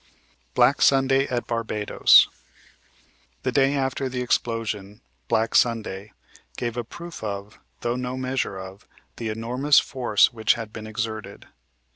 [0.55, 2.27] BLACK SUNDAY AT BARBADOS
[3.43, 6.11] "The day after the explosion, 'Black Sunday,'
[6.57, 8.87] gave a proof of, though no measure of,
[9.17, 11.45] the enormous force which had been exerted.